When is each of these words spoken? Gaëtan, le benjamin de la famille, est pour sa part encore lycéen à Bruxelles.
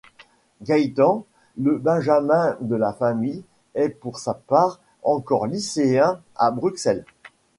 Gaëtan, 0.63 1.25
le 1.57 1.77
benjamin 1.77 2.57
de 2.59 2.75
la 2.75 2.91
famille, 2.91 3.43
est 3.75 3.89
pour 3.89 4.17
sa 4.17 4.33
part 4.33 4.79
encore 5.03 5.45
lycéen 5.45 6.19
à 6.35 6.49
Bruxelles. 6.49 7.05